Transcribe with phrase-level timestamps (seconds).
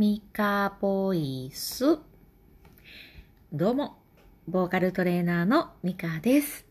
[0.00, 1.98] ミカボイス。
[3.52, 3.98] どうも、
[4.48, 6.64] ボーカルトレーナーのミカです。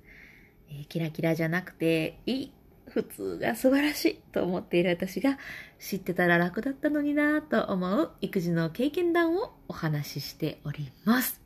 [0.71, 2.53] えーキラキラじゃなくていい、
[2.87, 5.37] 普通が素晴らしいと思っている私が
[5.77, 11.39] 知ってたら楽だったのになぁと思う育児の経験談をお話ししております。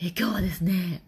[0.00, 1.04] えー今日はですね、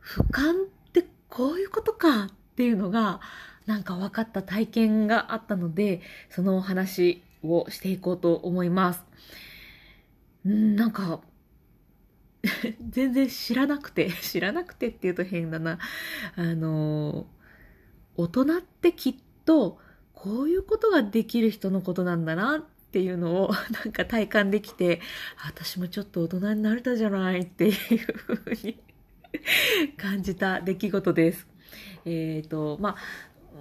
[0.00, 0.54] 俯瞰っ
[0.92, 3.20] てこういうことかっていうのが
[3.66, 9.04] なんか分かった体験があったので、そのお話をしていこうと思います。
[10.48, 11.20] ん、なんか、
[12.88, 15.78] 全然知らなくて、 知らなくてって言うと変だな。
[16.36, 17.26] あの、
[18.16, 19.78] 大人ってきっと、
[20.14, 23.52] こういうことができる人のことなんだなっていうのを、
[23.84, 25.00] なんか体感できて、
[25.44, 28.78] 私もちょっと大人になれたじゃないっていうふうに
[29.96, 31.46] 感じた出来事です。
[32.04, 32.96] えっ、と、まあ、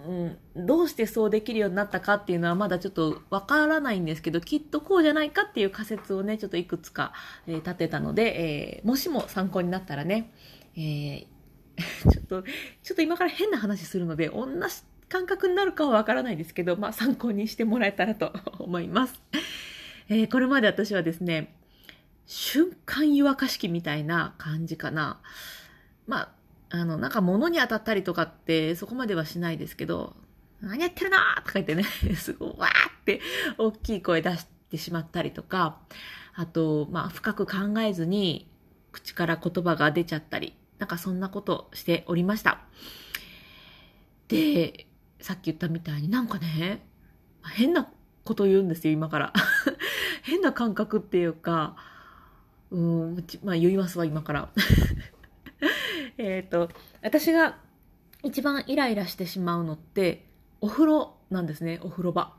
[0.05, 7.13] うん、どうしてそうできるようになったかっていうのはまだちょっとわからないんですけど、きっとこうじゃないかっていう仮説をね、ちょっといくつか、
[7.47, 10.31] えー立てたので、えーもしも参考になったらね、
[10.75, 11.25] えー
[12.11, 14.59] ちょっと、ちょっと今から変な話するので、同じ
[15.09, 19.21] 感覚になるかはわからないですけど、まあ参考にしてもらえたらと思います。
[20.09, 21.55] えーこれまで私はですね、
[22.27, 25.21] 瞬間湯沸かし器みたいな感じかな。
[26.05, 26.36] まあ、
[26.69, 30.15] あの、なんか物に当たったりとかってそこまではしないですけど、
[30.61, 31.83] 何やってるなーとか言ってね、
[32.15, 33.21] すごいわーって
[33.57, 35.79] 大きい声出してしまったりとか、
[36.33, 38.49] あと、まあ、深く考えずに
[38.91, 42.61] 口から言葉が出ちゃったり、なんかそんなことしておりました。
[44.27, 44.87] で、
[45.19, 46.85] さっき言ったみたいになんかね、
[47.43, 47.89] 変な
[48.23, 49.33] こと言うんですよ、今から。
[50.23, 51.75] 変な感覚っていうか、
[52.71, 54.49] うん、まあ言いますわ、今から。
[56.17, 56.69] えっと、
[57.01, 57.57] 私が
[58.23, 60.25] 一番イライラしてしまうのって、
[60.61, 62.33] お風呂なんですね、お風呂場。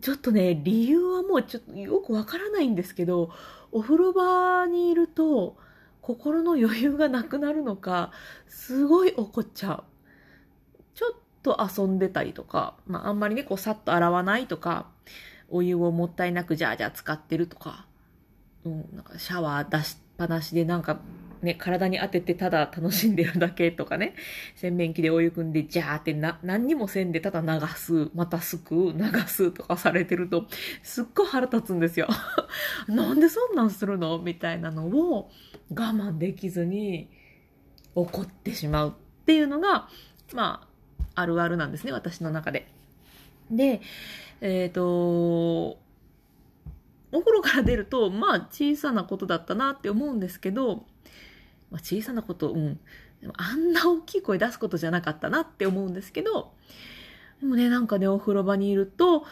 [0.00, 3.30] ちょっとね、理由はもうちょっとよくわからないんですけど、
[3.72, 5.56] お風呂場にいると、
[6.00, 8.12] 心の余裕がなくなるのか、
[8.48, 9.84] すごい怒っちゃう。
[10.94, 11.10] ちょっ
[11.42, 14.86] と遊んでたりとか、まああんまりね、こうさっと洗わないとか、
[15.50, 17.86] お湯をもったいなくじゃあじゃあ使ってるとか、
[18.64, 21.00] うん、なんかシャワー出しっぱなしでなんか
[21.44, 24.14] ね、体に当ててただ楽しんでるだけとかね、
[24.56, 30.46] 洗面器でお湯汲んでジャーってな、何にもせんでただ流す、またすく、流すとかされてると、
[30.82, 32.08] すっごい腹立つんですよ。
[32.88, 35.30] なんでそんなんするのみたいなのを
[35.70, 37.08] 我慢できずに
[37.94, 39.88] 怒ってしまうっていうのが、
[40.32, 40.66] ま
[41.14, 42.66] あ、あるあるなんですね、私の中で。
[43.50, 43.80] で、
[44.40, 45.78] えっ、と、
[47.14, 50.84] お風呂から出ると、まあ小さなことだったなって思うんですけど、
[51.74, 52.78] まあ、小さなこと、うん。
[53.20, 56.52] でもあんな大きい声出すことじゃなかったなって思うんですけど、
[57.40, 59.26] でもね、なんかね、お風呂場にいると、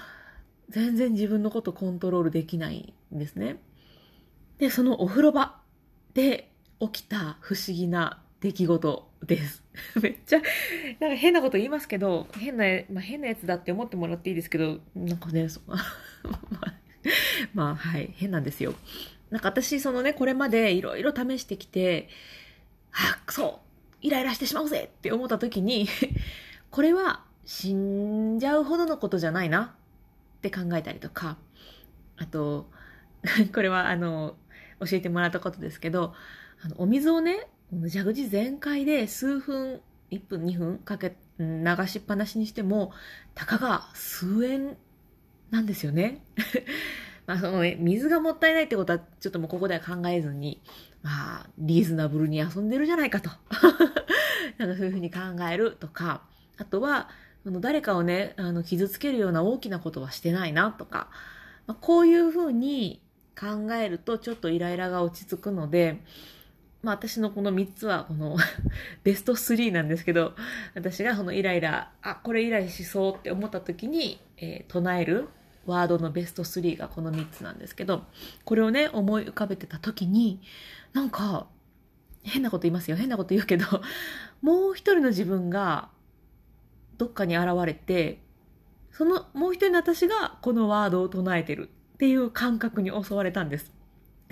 [0.69, 3.59] 全然自分のことコントロールできないんですね。
[4.59, 5.61] で、そのお風呂場
[6.15, 9.63] で起きた不思議な出来事です。
[10.03, 10.43] めっちゃ、
[10.99, 16.75] なんか変なこと言いますけど、変な、まあ、変なやつだって思ってもらっていいですけど、なんかね、そ まあ、
[17.55, 18.75] まあ、はい、変なんですよ。
[19.33, 22.11] なんか私、そのね、これまでいろいろ試してきて、
[22.93, 23.61] あ、そ、
[24.03, 25.89] イライラしてしまうぜって思った時に、
[26.71, 29.75] これは死んじゃうほどのことじゃないな
[30.37, 31.39] って考えたりとか、
[32.19, 32.71] あと、
[33.55, 34.37] これはあの、
[34.81, 36.15] 教えてもらったことですけど、
[36.63, 37.49] あのお水をね、
[37.91, 42.93] 蛇口全開で数分、1分、2分かけ、流しっぱなしにしても、
[43.35, 44.77] たかが数円
[45.51, 46.23] なんですよね。
[47.27, 50.61] まあそのね、水がもったいないってことは、ちょっともうここでは考えずに、
[51.03, 53.31] まあ、リーズナブルに遊んでるじゃないかと。
[54.59, 56.23] なんかそういうふうに考えるとか、
[56.59, 57.09] あとは、
[57.45, 61.09] あの誰かをね、あの傷つけるような大きなことはしてないなとか、
[61.67, 63.01] まあ、こういうふうに
[63.39, 66.01] 考えるとちょっとイライラが落ち着くので、
[66.83, 68.37] まあ私のこの3つはこの
[69.03, 70.35] ベスト3なんですけど、
[70.75, 75.29] 私がこのイライラ、あ、これイライラしそうって思った時に、えー唱える
[75.67, 78.05] ワードのベスト3がこの3つなんですけど、
[78.45, 80.41] これをね、思い浮かべてた時に、
[80.93, 81.47] なんか、
[82.23, 82.97] 変なこと言いますよ。
[82.97, 83.67] 変なこと言うけど、
[84.43, 85.89] もう一人の自分が
[86.99, 88.21] どっかに現れて、
[88.91, 93.73] そのもう一人の私がこのワードを唱えてるっていう感覚に襲われたんです。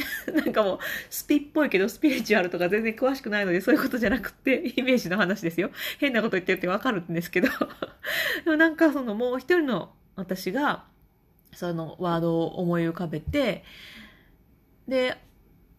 [0.35, 0.79] なんかもう、
[1.11, 5.71] スピっぽいけど、スピリチュアルとか全然詳しくないので、そういうことじゃなくて、イメージの話ですよ。
[5.99, 7.49] 変なこと言ってるってわかるんですけど。
[8.45, 10.85] でもなんかそのもう一人の私が、
[11.53, 13.65] そのワードを思い浮かべて、
[14.89, 15.17] で、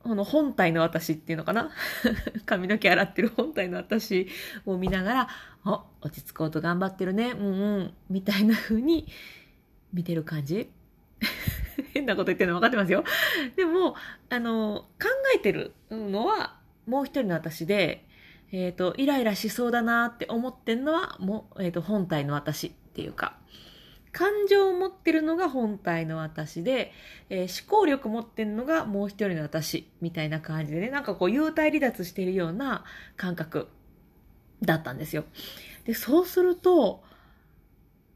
[0.03, 1.69] この本体の私っていうのかな？
[2.45, 4.27] 髪の毛洗ってる本体の私
[4.65, 5.27] を見ながら、
[5.63, 9.07] あ、落ち着こうと頑張ってるね、うんうん、みたいな風に
[9.94, 10.71] 見てる感じ。
[11.94, 13.03] 変なこと言ってるの分かってますよ。
[13.56, 13.95] でも、
[14.29, 16.57] あの、考えてるのは
[16.88, 18.06] もう一人の私で、
[18.51, 23.38] えっ、ー、と、イライラしそうだなって思ってんのは、もう、えっ、ー、と、本体の私っていうか、
[24.12, 26.92] 感情を持ってるのが本体の私で、
[27.30, 32.84] えー、思考力持ってるのがもう一人の私みたいな感じでね、なんかこう、幽体離脱してるような
[33.16, 33.68] 感覚
[34.62, 35.24] だったんですよ。
[35.86, 37.04] で、そうすると、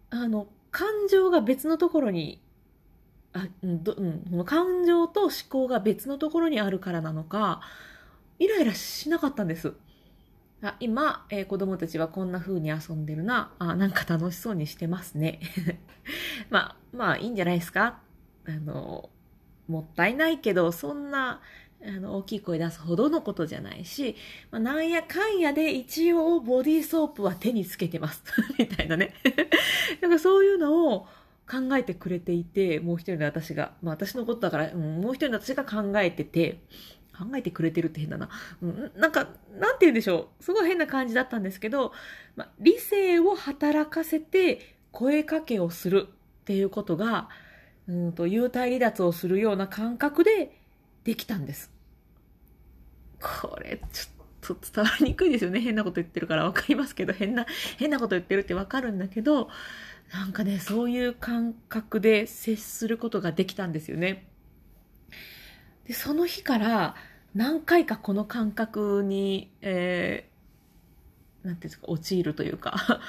[0.10, 2.42] あの、感情が別のところに、
[3.32, 4.04] あ、うん、どう
[4.42, 7.62] ん、感情と思考が別のところにあるからなのか、
[8.40, 9.74] イライラしなかったんです。
[10.70, 13.54] あ今、えー、子供たちはこんな風に遊んでるな。
[13.60, 15.40] あ、なんか楽しそうにしてますね。
[16.50, 18.00] まあ、まあいいんじゃないですか。
[18.48, 19.10] あの、
[19.68, 21.42] もったいないけど、そんな、
[21.84, 24.16] あの、大きい声出すほどのことじゃないし、
[24.52, 28.24] まあ、なんやかんやで一応ボディーソープは手につけてます。
[28.58, 29.14] みたいなね。
[30.02, 31.08] なんかそういうのを
[31.48, 36.60] 考えてくれていて、もう一人の私が、まあ私のことだから、うん、もう一人の私が考えてて、
[37.18, 38.30] 考えてくれてるって変だな。
[38.62, 40.44] うん、なんか、なんて言うんでしょう。
[40.44, 41.94] すごい変な感じだったんですけど、
[42.36, 47.30] ま、理性を働かせて声かけをするっていうことが、
[47.88, 50.58] うんと、幽体離脱をするような感覚で
[51.04, 51.72] できたんです。
[53.22, 55.62] これ、ちょっと伝わりにくいですよね。
[55.62, 57.46] 変なこと言ってるからわかりますけど、変な、
[57.78, 59.50] 変なこと言ってるってわかるんだけど、
[60.14, 64.28] なんかね、そういう感覚で接することができたんですよね。
[65.88, 66.96] で、その日から
[67.34, 73.02] 何回かこの感覚に、えー、なんていうんですか、陥るというか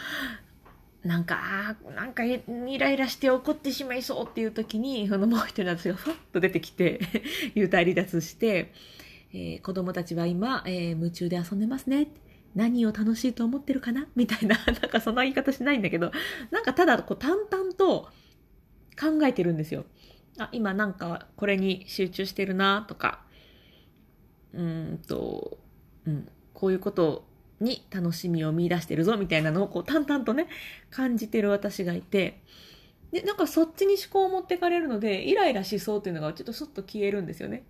[1.05, 2.43] なんか、なんかイ
[2.79, 7.01] ライラして怒ってしまいそうっていう時に、そのもう一人の私がふわっと出てきて、
[7.55, 8.73] 幽体離脱して、
[9.33, 12.09] えー、子供たちは今、えー、夢中で遊んでますね。
[12.57, 14.09] 何を楽しいと思ってるかな？
[14.17, 16.11] みたいな、 なんかそんな言い方しないんだけど、
[16.51, 18.09] なんかただこう淡々と
[18.99, 19.85] 考えてるんですよ。
[20.39, 23.21] あ、今なんかこれに集中してるなとか、
[24.53, 25.59] うんと、
[26.07, 27.27] うん、こういうこと
[27.61, 30.49] に楽しみを見出してるぞみたいなのをこう淡々とね、
[30.91, 32.43] 感じてる私がいて、
[33.13, 37.65] で、なんかそっちに思考を持ってかれるので、イライラしそうっていうのがちょっとスッと消えるんですよね。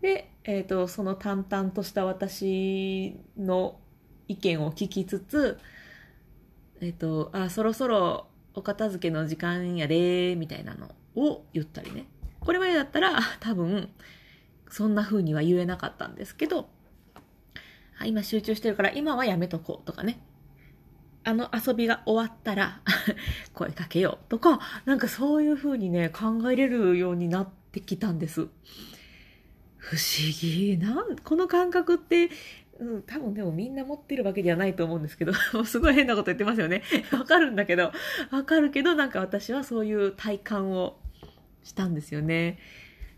[0.00, 3.80] で、えっ、ー、と、その淡々とした私の
[4.28, 5.58] 意見を聞きつつ、
[6.80, 10.94] えっ、ー、と、あ、そろそろお片付けの時間やで、みたいなの。
[11.16, 12.06] を言ったりね。
[12.40, 13.88] これまでだったら多分
[14.70, 16.68] そんな風には言えなかったんですけど、
[17.98, 20.20] あ今集中してるから今はやめとこうとかね。
[21.24, 22.80] あの遊びが終わったら
[23.52, 28.46] 声かけようとか、なんかそういう風にね、考えれるようになってきたんです。
[29.76, 30.78] 不思議。
[30.78, 32.30] な、この感覚って、
[32.78, 35.32] うん、多分でもみんな持ってるわけではないと思うんですけど、
[35.64, 36.82] すごい変なこと言ってますよね。
[37.10, 37.92] わかるんだけど、
[38.30, 40.98] わかるけど、なんか私はそういう体感を
[41.66, 42.58] したんですよね。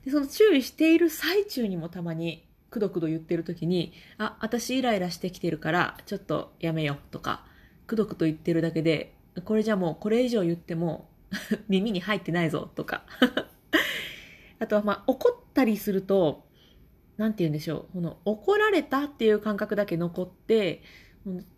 [0.05, 7.45] で、その注意している最中にもたまに、くどくど言ってる時に、あ、私イライラしてきてるから、ちょっとやめよとか、
[7.87, 9.15] くどくど言ってるだけで、
[9.45, 11.09] これじゃもうこれ以上言っても
[11.69, 13.05] 耳に入ってないぞとか
[14.59, 16.45] あとはまあ怒ったりすると、
[17.17, 17.95] なんて言うんでしょう。
[17.95, 20.83] この怒られたっていう感覚だけ残って、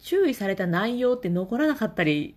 [0.01, 2.35] 注意された内容って残らなかったり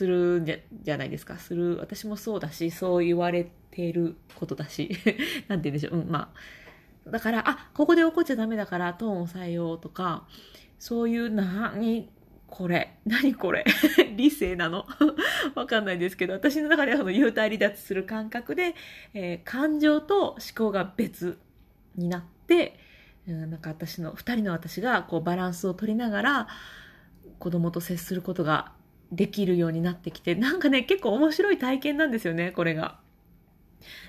[0.00, 1.38] するんじゃじゃないですか。
[1.38, 1.76] する。
[1.78, 4.96] 私もそうだし、そう言われてることだし。
[5.46, 5.98] なんて言うんでしょう。
[5.98, 6.32] うん、ま
[7.04, 7.10] あ。
[7.10, 10.26] だから、あ、ここで怒っちゃダメだからトーンを抑えようとか、
[10.78, 12.08] そういう、なに、
[12.46, 13.62] これ、 何これ
[14.16, 14.86] 理性なの
[15.54, 18.74] わかんないですけど、私の中ではその幽体離脱する感覚で、
[19.12, 21.36] えー、感情と思考が別
[21.94, 22.78] になって、
[23.28, 26.48] うん、なんか私の、二人の私がこうバランスを取りながら、
[27.38, 28.72] 子供と接することが
[29.12, 32.98] できるようになってきて、なんかね、結構面白い体験なんですよね、これが。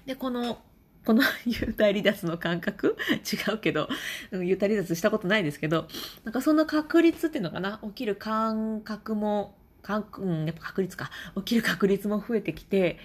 [0.05, 0.61] で、この、
[1.03, 2.95] この幽体離脱の感覚？
[3.11, 3.89] 違うけど、
[4.31, 5.87] 幽体離脱したことないですけど、
[6.23, 7.79] なんかその確率っていうのかな？
[7.83, 11.09] 起きる感覚も、感うん、やっぱ確率か。
[11.37, 12.99] 起きる確率も増えてきて、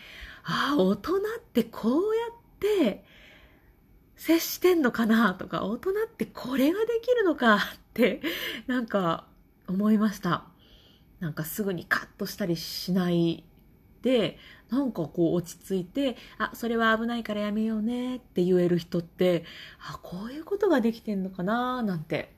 [0.44, 1.20] ああ、大人っ
[1.54, 2.26] てこうや
[2.84, 3.04] って
[4.16, 5.32] 接してんのかな？
[5.32, 7.56] とか、大人ってこれができるのか？
[7.56, 7.60] っ
[7.94, 8.20] て、
[8.66, 9.26] なんか
[9.68, 10.44] 思いました。
[11.20, 13.44] なんかすぐにカッとしたりしない
[14.02, 19.44] で、なんかこう落ち着いて、あ、それは危ないからやめようねって言える人って、
[19.80, 22.35] あ、こういうことができてんのかななんて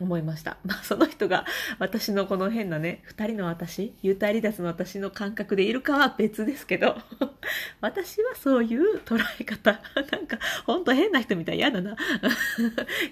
[0.00, 0.56] 思いました。
[0.64, 1.44] まあその人が
[1.78, 6.96] 私のこの変なね、二人の私、幽体離脱の私の感覚でいるかは別ですけど、
[7.80, 9.80] 私はそういう捉え方。
[10.10, 11.96] なんか、ほんと変な人みたい嫌だな。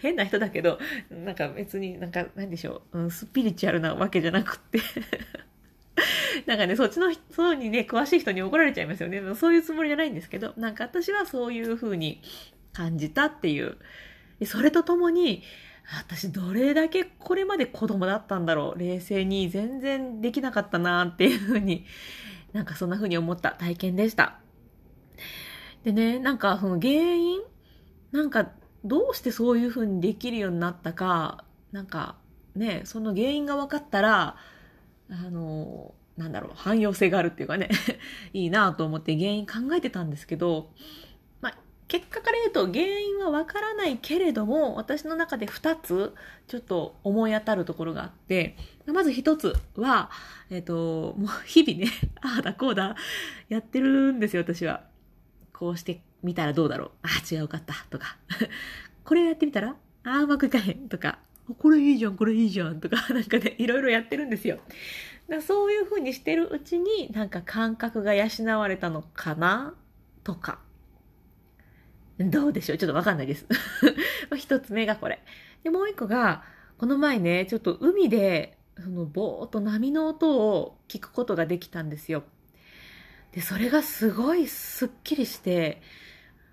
[0.01, 0.79] 変な人だけど、
[1.11, 4.81] なんか別になんか、なんでしょう、うん、スピリチュアルなわけじゃなくって
[6.47, 9.21] なんかね、そっちの人にね、詳しい人に怒られちゃいますよね。
[9.35, 12.23] そういうつもりじゃないんですけど、なんか私はそういう風に
[12.73, 13.77] 感じたっていう。
[14.47, 15.43] それとともに、
[15.91, 18.79] 私どれだけこれまで子供だったんだろう。
[18.79, 21.87] 冷静に全然できなかったなっていう風に、
[22.53, 24.39] なんかそんな風に思った体験でした。
[25.85, 27.41] でね、なんかその原因
[28.13, 28.51] なんか
[28.85, 32.17] どうしてそういう風にできるようになったか、なんか
[32.55, 34.37] ね、その原因が分かったら、
[35.11, 37.71] あの、なんだろう、汎用性があるっていうかね、
[38.33, 40.71] いいなと思って原因考えてたんですけど、
[41.89, 46.15] 結果から言うと原因はわからないけれども、私の中で2つ
[46.47, 50.11] ちょっと思い当たるところがあって、まず1つは、
[50.51, 51.91] えっ、ー、と、もう日々ね、
[52.21, 52.95] ああだこうだ
[53.49, 54.85] やってるんですよ、私は。
[55.53, 56.91] こうしてみたらどうだろう。
[57.03, 57.75] ああ、違うかった。
[57.91, 58.19] とか。
[59.05, 60.89] これやってみたらああ、うまくいかへん。
[60.89, 61.19] とか。
[61.59, 62.81] これいいじゃん、これいいじゃん。
[62.81, 64.59] とか、 なんかね、いろいろやってるんですよ。
[65.29, 68.29] だそういうふうにしてるうちになんか感覚が養
[68.59, 69.75] われたのかな
[70.23, 70.59] とか。
[72.19, 72.79] どうでしょう？
[72.79, 73.47] ちょっとわかんないです。
[74.37, 75.23] 一つ目がこれ。
[75.63, 76.43] で、もう一個が、
[76.77, 82.25] この前ね、ちょっと海で、そのぼーっと波の音を聞くことができたんですよ。
[83.33, 85.83] で、それがすごいすっきりして、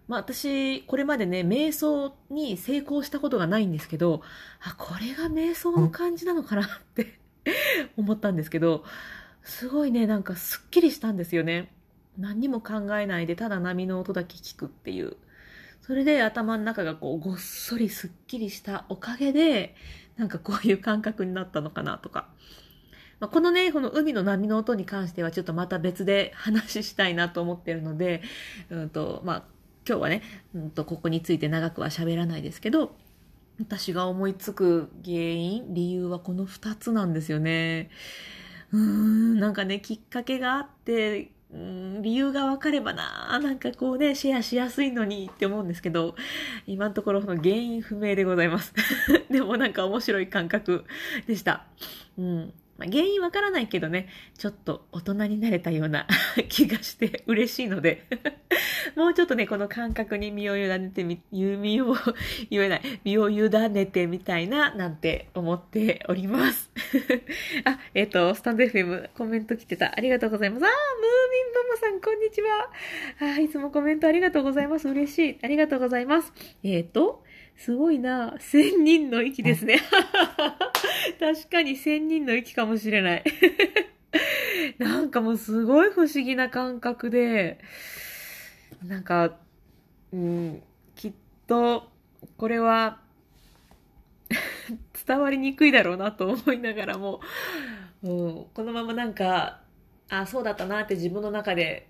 [0.07, 4.21] まあ私、これまでね、瞑想に成功したことがないんですけど、
[4.61, 7.19] あ、これが瞑想の感じなのかなって
[7.97, 8.83] 思ったんですけど、
[9.43, 11.71] すごいね、なんかすっきりしたんですよね。
[12.17, 15.17] 何にも考えないで、ただ波の音だけ聞くっていう。
[15.81, 19.75] それで頭の中がこう、ごっそりすっきりしたおかげで、
[20.17, 22.27] なんかこういう感覚になったのかなとか。
[23.19, 28.21] まあ、このね、この海の波の音に関してはちょっとまた別で話したいなと思ってるので、
[28.69, 29.43] うんと、まあ、
[29.87, 30.21] 今日はね、
[30.53, 32.95] うんと、ここについて長くは喋らないですけど、
[33.59, 37.89] 私が思いつく原因、理由はこの2つなんですよね。
[38.71, 46.15] うーん、なんかね、きっかけがあって、うん、理由が分かればな、なんかこうね、シェアしやすいのにって思うんですけど、
[46.67, 48.73] 今のところその原因不明でございます。
[49.29, 50.85] でもなんか面白い感覚
[51.27, 51.65] でした。
[52.17, 52.53] うん。
[52.77, 56.07] まあ、原因わからないけどね、ちょっと大人になれたような
[56.49, 58.03] 気がして嬉しいので
[58.95, 61.95] もうちょっとね、この感覚に身を委ねてみ、身を
[62.49, 66.69] 言えない、身を委ねてみたいな、なんて思っております。
[67.65, 69.93] あ、えっ、ー、と、スタンド FM コメント来てた。
[69.95, 70.65] ありがとうございます。
[70.65, 70.79] あー、ムー
[71.31, 72.71] ミンママさん、こんにちは。
[73.19, 74.87] あいつもコメントありがとうございます。
[74.87, 75.39] 嬉しい。
[75.41, 76.33] ありがとうございます。
[76.63, 77.23] えっ、ー、と、
[77.55, 78.35] すごいな。
[78.39, 79.79] 千人の息ですね。
[81.19, 83.23] 確かに千人の息かもしれない。
[84.77, 87.59] なんかもうすごい不思議な感覚で、
[88.83, 89.37] なんか、
[90.11, 90.63] うん、
[90.95, 91.13] きっ
[91.47, 91.91] と、
[92.37, 92.99] これは
[95.07, 97.21] 伝わりにくいだろうなと思いながらも、
[98.03, 99.61] うん、このままなんか、
[100.09, 101.87] あ、そうだったなって自分の中で、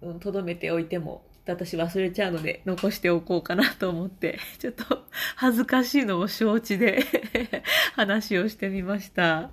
[0.00, 7.04] うん、留めておいても、私忘れちゃうので残しておこうかなと思って、 ちょっと恥ずかしいのを承知で
[7.94, 9.50] 話をしてみました。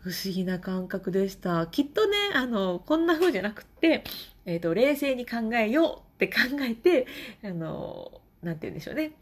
[0.00, 1.66] 不思議な感覚でした。
[1.66, 4.04] きっとね、あの、こんな風じゃなくって、
[4.44, 7.06] えっ、ー、と、冷静に考えようって考えて、
[7.42, 9.12] あの、なんて言うんでしょうね。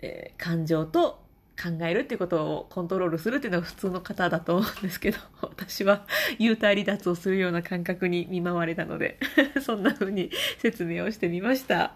[0.00, 1.22] えー、感情と
[1.60, 6.06] 考えるっていうことをコントロールするっていうのが普通の方だと思うんですけど、 私は
[6.38, 9.18] 幽体離脱をするような感覚に見舞われたので、
[9.60, 11.92] そんな風に説明をしてみました。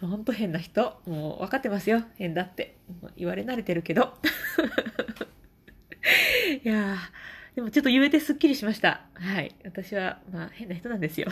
[0.00, 1.00] ほんと変な人。
[1.06, 2.02] もう分かってますよ。
[2.16, 2.74] 変だって。
[3.16, 4.18] 言われ慣れてるけど。
[6.64, 9.02] いやー、でもちょっと言えてすっきりしました。
[9.14, 9.54] はい。
[9.64, 11.28] 私は、まあ変な人なんですよ。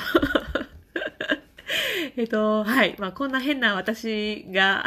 [2.16, 2.94] えっと、はい。
[2.98, 4.84] まあこんな変な私が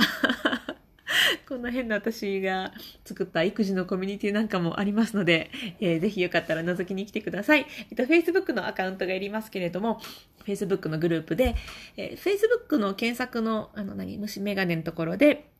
[1.47, 2.73] こんな変な私が
[3.05, 7.65] 作った育児のコミュニティなんかもありますので、えー、ぜひよかったら覗きに来てください。
[7.89, 10.01] えっと、Facebook のアカウントがいりますけれども、
[10.45, 11.55] Facebook のグループで、
[11.97, 15.50] えー、Facebook の検索の、あの、何、虫眼鏡のところで、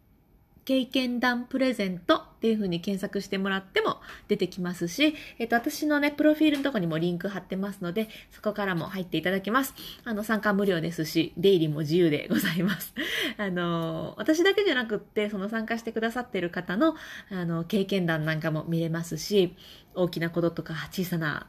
[0.65, 9.73] 経験談プレゼントっていう風に検索してもらっても出てきますし、えっ、と、私のね、プロフィールのとこにもリンク貼ってますので、そこからも入っていただけます。
[10.03, 12.93] あの、参加無料ですし、出入りも自由でございます。
[13.37, 16.95] あの、私だけじゃなくって、その参加してくださってる方の、
[17.29, 19.55] あの、経験談なんかも見れますし、
[19.95, 21.47] 大きなこととか小さな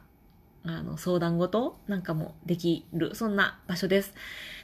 [0.65, 4.13] あの、相談事なんかもできる、そんな場所です。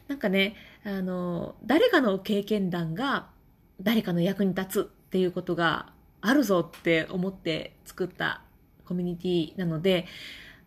[0.08, 3.28] なんかね、あの、誰かの経験談が
[3.82, 8.42] 誰かの役に立つっていうことがあるぞって思って作った
[8.86, 10.06] コミュニティなので、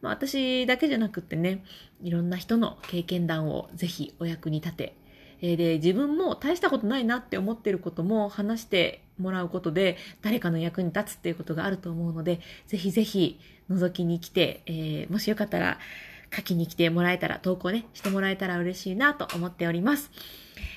[0.01, 1.65] まあ、私だけじゃなくってね、
[2.03, 4.97] いろんな人の経験談をぜひお役に立て、
[5.41, 13.41] えで、自分も大したことないなって思ってることも話してもらうことで、誰かの役に立つっていうことがあると思うので、ぜひぜひ
[13.71, 15.79] 覗きに来て、えー、もしよかったら
[16.35, 20.11] 書きに来てもらえたら、投稿ね、してもらえたら嬉しいなと思っております。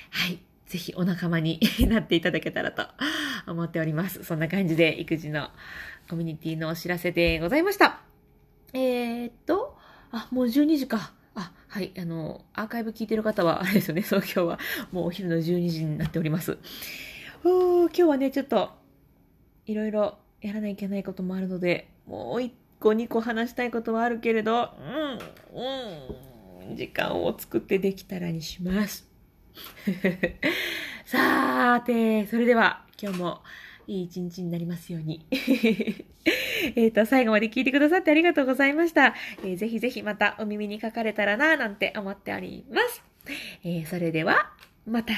[0.10, 0.40] はい。
[0.66, 2.84] ぜひお仲間に なっていただけたらと
[3.48, 4.24] 思っております。
[4.24, 5.50] そんな感じで育児の
[6.10, 8.02] コミュニティのお知らせでございました。
[8.74, 9.78] えー、っと、
[10.12, 11.14] あ、もう12時か。
[11.36, 14.60] あ、はい、あの、アーカイブ聞いてる方は、あれですよね、 そう今日は
[14.92, 16.58] もうお昼の12時になっております。
[17.44, 18.72] 今日はね、ちょっと、
[19.66, 24.70] いろいろやらないといけないこともあるので、もう一個二個話したいことはあるけれど、
[25.54, 29.15] うん、うん、時間を作ってできたらにします。
[31.06, 33.42] さーて、それでは今日も
[33.88, 35.26] いい一日になりますように。
[36.76, 39.16] えっと、最後まで聞いてくださってありがとうございました。
[39.44, 43.04] えー、ぜひぜひまたお耳にかかれたらなぁ、なんて思っております。
[43.64, 44.52] えー、それでは、
[44.86, 45.14] また。